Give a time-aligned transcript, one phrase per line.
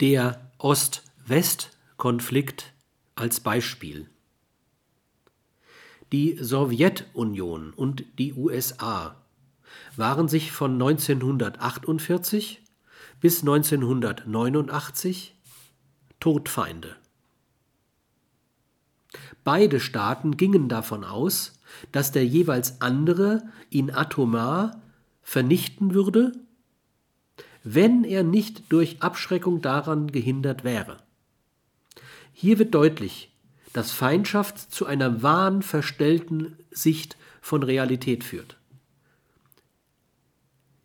[0.00, 2.72] Der Ost-West-Konflikt
[3.14, 4.10] als Beispiel.
[6.12, 9.16] Die Sowjetunion und die USA
[9.96, 12.62] waren sich von 1948
[13.22, 15.34] bis 1989
[16.20, 16.96] Todfeinde.
[19.44, 21.58] Beide Staaten gingen davon aus,
[21.92, 24.82] dass der jeweils andere ihn atomar
[25.22, 26.32] vernichten würde,
[27.68, 30.98] wenn er nicht durch Abschreckung daran gehindert wäre.
[32.32, 33.32] Hier wird deutlich,
[33.72, 38.56] dass Feindschaft zu einer wahnverstellten Sicht von Realität führt.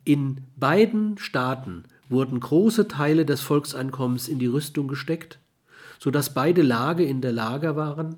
[0.05, 5.37] In beiden Staaten wurden große Teile des Volkseinkommens in die Rüstung gesteckt,
[5.99, 8.17] sodass beide Lager in der Lage waren,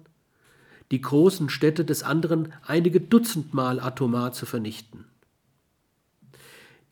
[0.92, 5.04] die großen Städte des anderen einige Dutzendmal atomar zu vernichten.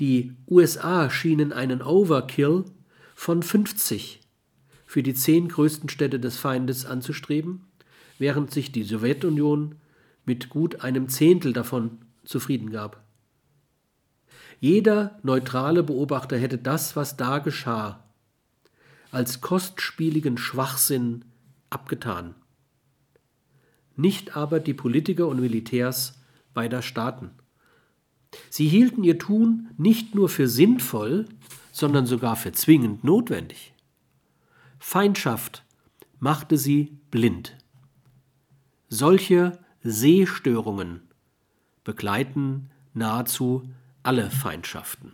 [0.01, 2.65] Die USA schienen einen Overkill
[3.13, 4.19] von 50
[4.83, 7.67] für die zehn größten Städte des Feindes anzustreben,
[8.17, 9.75] während sich die Sowjetunion
[10.25, 13.03] mit gut einem Zehntel davon zufrieden gab.
[14.59, 18.03] Jeder neutrale Beobachter hätte das, was da geschah,
[19.11, 21.25] als kostspieligen Schwachsinn
[21.69, 22.33] abgetan.
[23.95, 26.19] Nicht aber die Politiker und Militärs
[26.55, 27.29] beider Staaten.
[28.49, 31.25] Sie hielten ihr Tun nicht nur für sinnvoll,
[31.71, 33.73] sondern sogar für zwingend notwendig.
[34.79, 35.65] Feindschaft
[36.19, 37.57] machte sie blind.
[38.89, 41.01] Solche Sehstörungen
[41.83, 43.63] begleiten nahezu
[44.03, 45.13] alle Feindschaften.